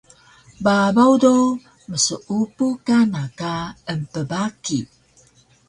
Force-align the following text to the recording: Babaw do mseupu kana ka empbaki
Babaw 0.63 1.13
do 1.23 1.33
mseupu 1.91 2.67
kana 2.87 3.23
ka 3.39 3.53
empbaki 3.93 4.79